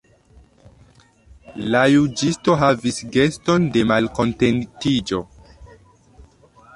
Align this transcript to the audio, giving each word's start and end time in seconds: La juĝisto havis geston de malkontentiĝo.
La 1.75 1.83
juĝisto 1.95 2.55
havis 2.63 2.97
geston 3.17 3.67
de 3.77 3.83
malkontentiĝo. 3.91 5.21